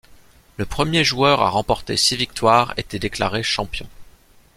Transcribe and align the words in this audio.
Le 0.57 0.65
premier 0.65 1.03
joueur 1.03 1.43
à 1.43 1.49
remporter 1.51 1.95
six 1.95 2.15
victoires 2.17 2.73
était 2.77 2.97
déclaré 2.97 3.43
champion. 3.43 3.87